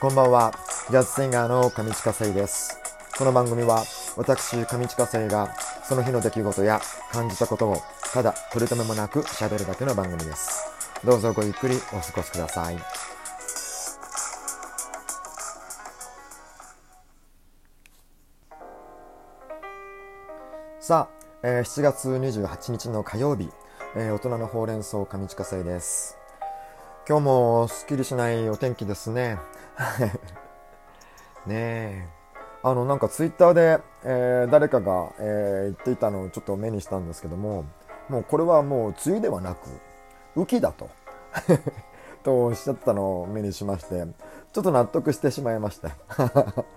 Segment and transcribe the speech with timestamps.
[0.00, 0.52] こんばんは、
[0.90, 2.78] ジャズシンガーの上地下生です。
[3.18, 3.82] この番組は、
[4.16, 6.80] 私、上地下生が、その日の出来事や
[7.10, 7.78] 感じたことを、
[8.12, 10.70] ただ、取り留めもなく喋るだけの番組です。
[11.04, 12.78] どうぞごゆっくりお過ごしください。
[20.78, 23.50] さあ、えー、7月28日の火曜日、
[23.96, 26.17] えー、大人のほうれん草上地下生です。
[27.08, 29.38] 今日もすっきりしないお天気ですね。
[31.46, 32.06] ねえ。
[32.62, 37.64] あの、なんかツイッターで、えー、誰かが、えー、言っていたのをちょっと目にしたんですけども、
[38.10, 39.70] もうこれはもう梅雨ではなく、
[40.36, 40.90] 雨季だと。
[42.22, 44.06] とおっしゃったのを目にしまして、
[44.52, 45.92] ちょっと納得してしまいました。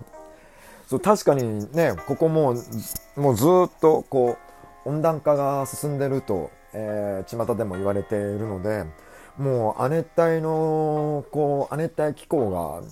[0.88, 4.38] そう確かにね、ここもう、もうずっとこ
[4.86, 8.86] う、温暖化が進んでると、えー、巷でも言われているので、
[9.38, 12.82] もう亜熱帯の、こう、亜熱帯気候が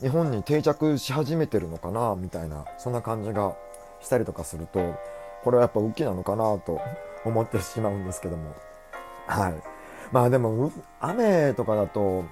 [0.00, 3.56] 日本に定着し始めてるのかな、みたいな、そんな感じが
[4.00, 4.94] したりとかすると、
[5.42, 6.80] これはやっぱ雨季なのかなと
[7.24, 8.54] 思ってしまうんですけども。
[9.26, 9.54] はい。
[10.12, 12.24] まあでも、雨とかだと、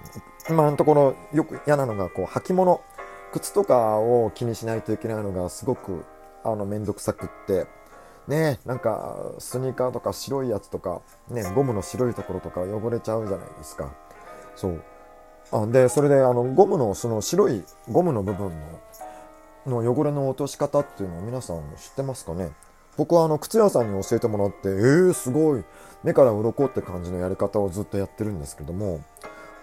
[0.48, 2.80] 今のところよく嫌なのが、こう、履物。
[3.32, 6.04] 靴とかを気にしないといけないのがすごく、
[6.44, 7.66] あの、めんどくさくって、
[8.28, 13.92] ねなんか、スニーカーとか白いやつとか、ね、ゴムの白いところとか汚れちゃうじゃないですか。
[14.56, 14.82] そう。
[15.52, 18.52] あで、それで、あの、ゴムの、その白いゴムの部分
[19.66, 22.50] の、の汚れの落とし方っていうのを皆さん知ってますかね？
[22.96, 25.64] 僕はあの、靴屋さんに教えてもらって、えー、すごい、
[26.02, 29.02] 目から鱗って感じのやり方をずっとやってるんですけども、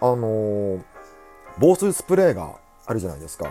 [0.01, 0.81] あのー、
[1.57, 3.49] 防水スプレーがあるじゃないですか。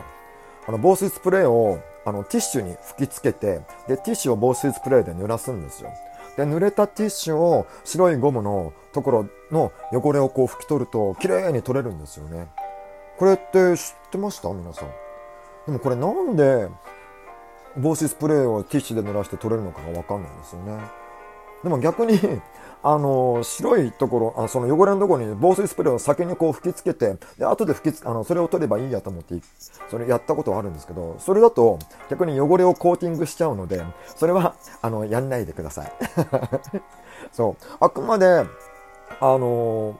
[0.66, 5.90] あの、防水スプレーを、あの、ティッシュに吹きつけて、で、ティッシュを防水スプレーで濡らすんですよ。
[6.36, 12.48] で、濡れたティッシュを白いゴムのところの汚れをこう拭き取ると、綺麗に取れるんですよね。
[13.18, 14.48] これって知ってました？
[14.48, 14.88] 皆さん。
[15.66, 16.68] でもこれなんで、
[17.76, 20.78] 防水スプレーをティッシュで濡らして取れるのかが分かんないですよね。
[21.62, 22.18] でも逆に
[22.84, 29.36] あの、白いところ、あその汚れのところに防水スプレーを先にこう吹きつけて、で、後で吹きつ、あの、それを取ればいいやと思って、
[29.88, 31.78] それやったことはあるんですけど、それだと
[32.10, 33.84] 逆に汚れをコーティングしちゃうので、
[34.16, 35.92] それは、あの、やんないでください。
[37.30, 37.64] そう。
[37.78, 38.44] あくまで、
[39.20, 39.94] あの、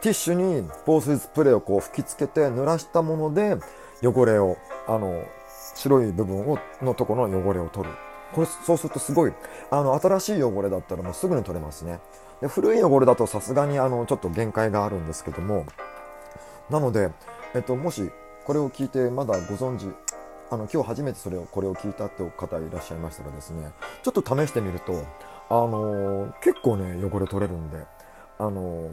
[0.00, 3.56] ティッシュに防水スプレーをこう吹きつけて濡らしたもので、
[4.02, 4.56] 汚れを、
[4.88, 5.22] あの、
[5.74, 7.94] 白い部分を、のところの汚れを取る。
[8.34, 9.32] これ、そうするとすごい、
[9.70, 12.00] あの、新しい汚れだったらもうすぐに取れますね。
[12.40, 15.66] で古い汚れだとさすがに、あの、ちょっと限界があるんですけども、
[16.70, 17.10] なので、
[17.54, 18.10] えっと、もし、
[18.44, 19.86] これを聞いてまだご存知、
[20.50, 23.72] あの、今日初めてそれを、これを聞いたって方いらっしゃいましたらですね、
[24.02, 25.04] ちょっと試してみると、
[25.50, 27.78] あの結構ね、汚れ取れるんで、
[28.38, 28.90] あの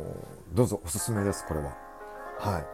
[0.53, 1.75] どうぞおすすめです、これは。
[2.39, 2.65] はい。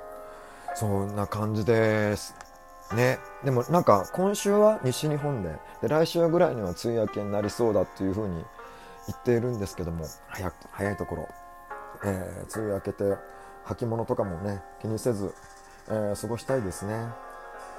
[0.76, 2.47] そんな感じです。
[2.94, 5.50] ね、でもなんか今週は西日本で
[5.82, 8.36] で来週ぐらいには梅雨明けになりそうだっていうふうに
[9.08, 11.30] 言っているんですけども早く早いところ、
[12.06, 13.04] えー、梅雨明けて
[13.66, 15.34] 履物とかもね気にせず、
[15.90, 17.08] えー、過ごしたいですね。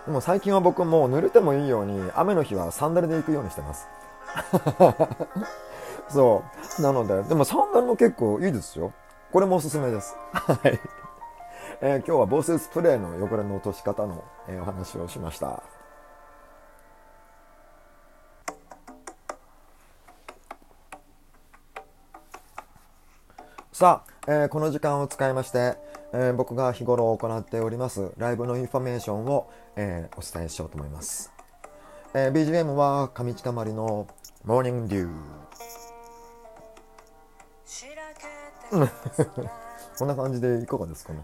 [0.05, 3.89] でも最近は僕もう濡れてもいいように雨の日はサンダルで行くようにしてます。
[6.09, 6.45] そ
[6.79, 6.83] う。
[6.83, 8.93] なのででもサンダルも結構いいですよ。
[9.33, 10.17] これもおすすめです。
[10.33, 10.81] はい。
[11.81, 15.63] えー、今日は防水スプレーの汚れの落とし方の、えー、お話をしました。
[23.73, 25.77] さあ、えー、この時間を使いまして、
[26.13, 31.33] えー、僕が日頃行っておりますライブのインフォメーションを、えー、お伝えしようと思います。
[32.13, 34.09] えー、BGM は上近まりの
[34.45, 35.39] Morning Dew。
[39.97, 41.21] こんな感じでいかがですかね。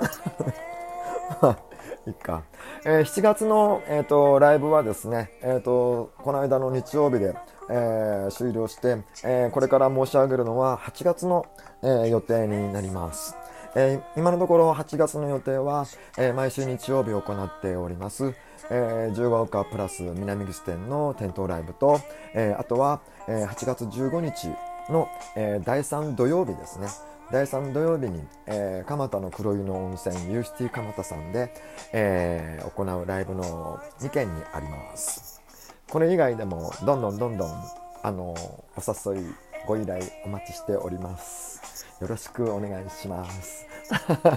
[2.06, 2.42] いっか。
[2.84, 7.34] えー、7月の、えーと、ライブはですね、えーと、この間の日曜日で、
[7.70, 11.46] えー、終了して、えー、これから申し上げるのは8月の、
[11.82, 13.36] えー、予定になります。
[13.76, 18.32] え今のところ8月の予定は、え毎週日曜日行っております、
[18.70, 22.00] えー、自由が丘プラス南口店の店頭ライブと、
[22.34, 24.46] えあとは、え8月15日
[24.92, 26.86] の、え第3土曜日ですね。
[27.30, 31.52] 第3土曜日に、えー、蒲田の黒湯の温泉ユーシティ蒲田さんで、
[31.92, 35.42] えー、行うライブの2件になります。
[35.90, 37.64] これ以外でもどんどんどんどん
[38.02, 39.24] あのお誘い
[39.66, 41.86] ご依頼お待ちしております。
[42.00, 43.66] よろしくお願いします。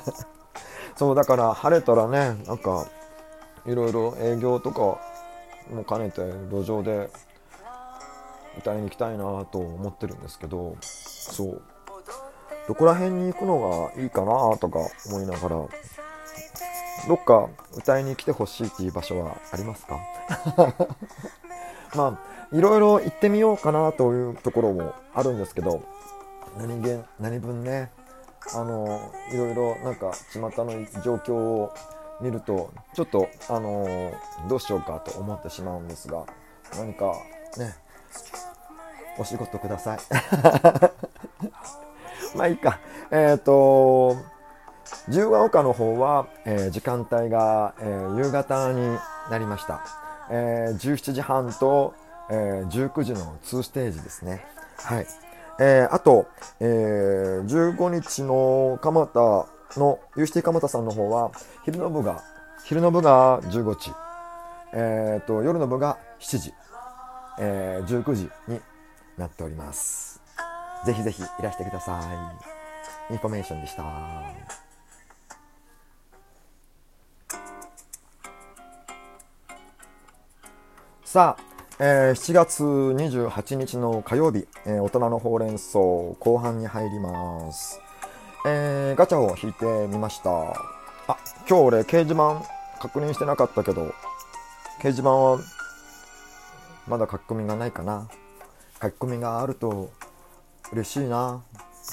[0.95, 2.87] そうだから晴れたらねなんか
[3.65, 4.79] いろいろ営業とか
[5.69, 7.09] も兼ねて路上で
[8.57, 11.61] 歌いに行きたいなと思ってるんですけどそう。
[12.67, 15.65] どこら辺に行くのがいいかなとか思いながら。
[17.07, 19.99] どっか歌いに来てほしいっていう場所はありますか？
[21.95, 22.19] ま
[22.51, 25.83] あいろいろ行ってみようかなというところもあるんですけど
[26.57, 27.91] 何げ何分ね
[28.55, 30.51] あのいろいろなんか巷の
[31.03, 31.73] 状況を
[32.19, 34.11] 見るとちょっとあの
[34.49, 36.25] どうしようかと思ってしまうんですが
[36.77, 37.13] 何か
[37.57, 37.75] ね
[39.19, 39.99] お仕事ください。
[42.37, 42.79] まあいいか。
[43.11, 44.15] えっ、ー、と
[45.07, 48.97] 自由が丘の方は、えー、時間帯が、えー、夕方に
[49.29, 49.81] なりました、
[50.29, 51.93] えー、17時半と、
[52.29, 54.45] え19時の2ステージですね。
[54.77, 55.07] はい。
[55.59, 56.27] えあと、
[56.59, 56.65] え
[57.45, 61.31] 15日の蒲田のユーシティ蒲田さんの方は
[61.63, 62.23] 昼の部が
[62.65, 63.91] 昼の部が15時、
[64.73, 66.53] えーと、夜の部が7時、
[67.39, 68.59] え19時に
[69.17, 70.16] なっております。
[70.85, 71.99] ぜひぜひいらしてくださ
[73.09, 73.13] い。
[73.13, 73.83] インフォメーションでした。
[81.03, 81.43] さあ、
[81.79, 87.79] えー、7月28日の火曜日、えー、大人のほうれん草後半に入ります、
[88.45, 90.29] えー、ガチャを引いてみました。
[90.31, 92.43] あ今日俺掲示板
[92.81, 93.93] 確認してなかったけど
[94.79, 95.39] 掲示板は
[96.87, 98.09] まだ書き込みがないかな。
[98.81, 99.89] 書き込みがあると
[100.73, 101.41] 嬉しいな。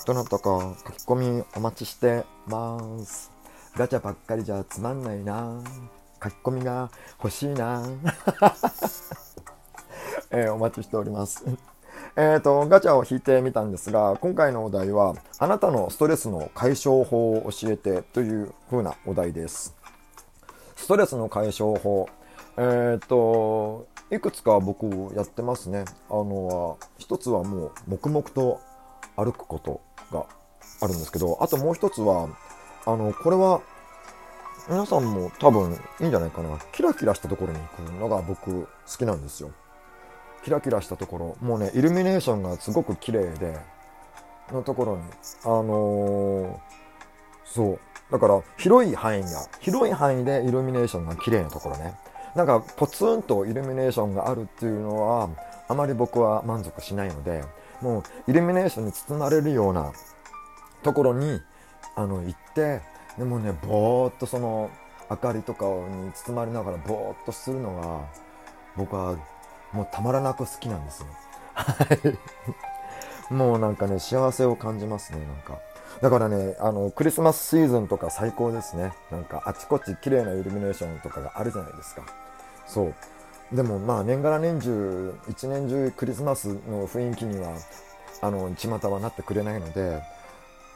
[0.07, 3.31] どなたか書き込みお待ちしてます。
[3.77, 5.63] ガチャばっかりじゃつまんないな。
[6.23, 6.91] 書き込みが
[7.23, 7.87] 欲しいな。
[10.31, 11.45] えー、お待ちしております。
[12.17, 19.75] えっと、ガチャを引いてみたんですが、今回のお題は、あなたのストレスの解消法を教えてという風なお題です。
[20.77, 22.09] ストレスの解消法。
[22.57, 25.85] えっ、と、いくつか僕やってますね。
[26.11, 28.61] あの、一つはもう黙々と
[29.17, 29.81] 歩くこと
[30.13, 30.27] が
[30.81, 32.29] あるんですけど、あともう一つは、
[32.87, 33.63] あの、これは
[34.69, 36.59] 皆さんも多分いいんじゃないかな。
[36.73, 39.51] キラキラしたところに行くのが僕好きなんですよ。
[40.43, 43.59] キラキラしたところ、もうね、イルミネーションがすごく綺麗で、
[44.53, 45.03] のところに、
[45.45, 46.57] あのー、
[47.45, 47.79] そう。
[48.11, 49.29] だから、広い範囲が、
[49.61, 51.95] 広い範囲でイルミネーションが綺麗なところね。
[52.35, 55.29] なんか、ポツンとイルミネーションがあるっていうのは、
[55.69, 57.45] あまり僕は満足しないので、
[57.81, 59.93] もう、イルミネーションに包まれるような
[60.83, 61.41] ところに、
[61.95, 62.81] あの、行って、
[63.17, 64.71] でもね、ぼーっとその、
[65.11, 68.01] 明かりとかに包まれながらぼーっとするのが、
[68.77, 69.17] 僕は
[69.73, 71.09] もうたまらなく好きなんですよ。
[71.55, 73.33] はい。
[73.33, 75.61] もうなんかね、幸せを感じますね、なんか。
[76.03, 78.93] だからね、あの、クリスマスシーズンとか最高ですね。
[79.11, 82.03] なんか、あちこち綺麗なイルミネーションとかがあるじゃないですか。
[82.67, 82.93] そ
[83.53, 83.57] う。
[83.57, 87.57] でもまあ、年がら年中、一年中クリスマスの雰囲気には、
[88.21, 90.03] あの、巷はなってくれないので、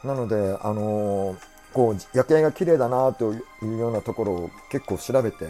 [0.05, 1.37] なので、あのー、
[1.73, 5.47] こう、夜景が綺麗だなというようなところを結構調べて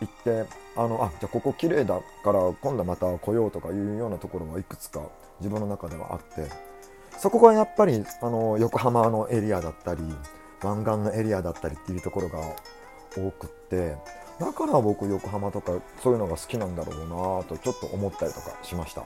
[0.00, 5.02] 行って、あのあじゃあここ綺麗だから今度また来ようとかいうようなところがいくつか
[5.40, 6.50] 自分の中ではあって
[7.18, 10.02] そこがやっぱりあの横浜のエリアだったり
[10.62, 12.38] 湾岸のエリアだったりっていうところが
[13.16, 13.96] 多くって
[14.38, 19.02] だから僕横浜とかそういうのが好きなんだろうなとちょっと思ったりとかしました。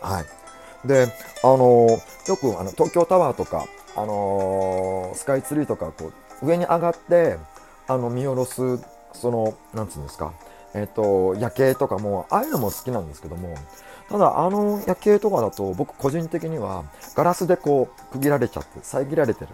[0.00, 0.86] はい。
[0.86, 1.06] で、
[1.42, 1.98] あの
[2.28, 3.66] よくあの東京タワーとか、
[3.96, 6.12] あのスカイツリーとかこ
[6.42, 7.38] う上に上がって
[7.86, 8.78] あの見下ろす
[9.12, 10.32] そのなんつうんですか？
[10.76, 13.54] えっ、と、夜景とかも、ああいうのも好きなんですけども、
[14.08, 16.82] ただ、あの夜景とかだと、僕個人的には、
[17.14, 19.50] ガラスでこう、区切られちゃって、遮られてる。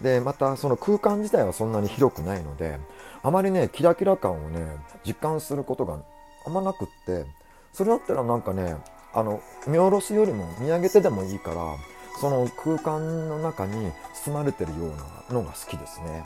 [0.00, 2.78] で、また、その空間自体はそんなに広くないので、
[3.22, 4.76] あまりね、キラキラ感をね、
[5.06, 5.98] 実感することが
[6.46, 7.26] あんまなくって、
[7.72, 8.76] それだったらなんかね、
[9.12, 11.76] あの、見下ろすよりも見上げてでもいいから、
[12.20, 13.92] その空間の中に
[14.24, 16.24] 包まれてるようなのが好きですね。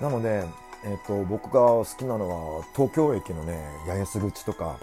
[0.00, 0.44] なので、
[0.82, 4.78] え、ー、と、僕が好きなのは、東京駅のね、八重洲口とか、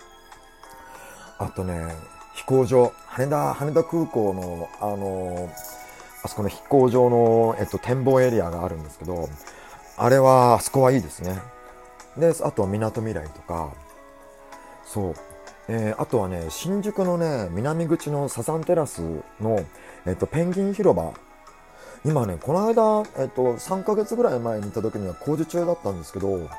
[1.40, 1.96] あとね、
[2.36, 5.50] 飛行場、羽田、羽田空港の、あの
[6.27, 9.29] あそこの飛行場の、えっと、展望エリアがあるんですけど、
[9.96, 11.39] あれは、あそこはいいですね。
[12.17, 13.72] で、あとは港未来とか、
[14.86, 15.15] そう。
[15.69, 19.01] えー、あとはね、新宿のね、南口のサザンテラス
[19.41, 19.65] の、
[20.05, 21.13] えっと、ペンギン広場
[22.05, 26.50] 今ね、この間、えっと、3ヶ月ぐらい前に行った時には工事中だったんですけど、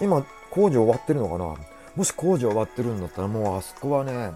[0.00, 1.56] 今、工事終わってるのかな？
[1.96, 4.32] もし工事終わってるんだったら、もうあそこはね、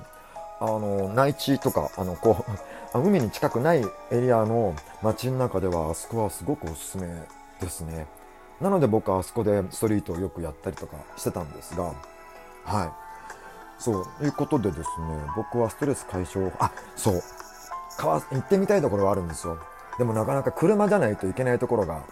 [0.60, 2.52] あの、内地とか、あの、こう、
[3.00, 7.08] 海に近くないエリアの街の中では、あそこはすごくおすすめ
[7.60, 8.06] ですね。
[8.60, 11.92] なので僕はあそこでストリートをよくやったりとかしてたんですが、
[12.64, 13.04] はい。
[13.78, 14.86] そう、いうことでですね、
[15.36, 17.22] 僕はストレス解消、あ、そう、
[17.98, 19.58] 川、行ってみたいところはあるんですよ。
[19.98, 22.04] でもなかなか車じゃないといけないところが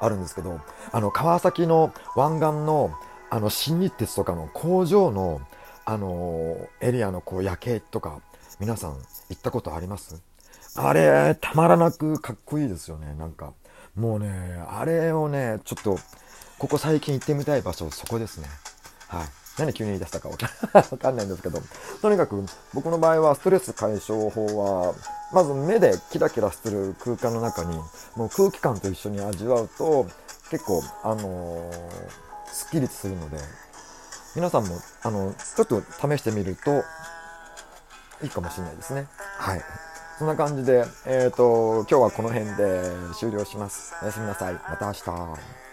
[0.00, 2.90] あるんですけど、あの、川崎の湾岸の、
[3.30, 5.40] あの、新日鉄とかの工場の、
[5.84, 8.20] あのエリアのこう夜景とか、
[8.62, 8.96] 皆さん行
[9.36, 10.22] ったことあります？
[10.76, 13.54] あれ、たまらなくかっこいいですよね、なんか。
[13.96, 14.30] もうね、
[14.70, 15.98] あれをね、ちょっと、
[16.60, 18.46] ここ最近行ってみたい場所、そこですね。
[19.08, 19.26] はい。
[19.58, 21.60] 何急に言い出したかわかん ないんですけど、
[22.02, 24.46] とにかく僕の場合はストレス解消法
[24.86, 24.94] は、
[25.32, 27.76] まず目でキラキラする空間の中に、
[28.14, 30.06] もう空気感と一緒に味わうと、
[30.50, 31.72] 結構、あのー、
[32.46, 33.38] すっきりするので、
[34.36, 36.84] 皆さんも、あの、ちょっと試してみると、
[38.22, 39.06] いいかもしれないですね。
[39.38, 39.62] はい。
[40.18, 42.82] そんな感じで、えっ、ー、と、今日はこの辺で
[43.18, 43.94] 終了します。
[44.02, 44.54] おやすみなさい。
[44.54, 45.71] また明日。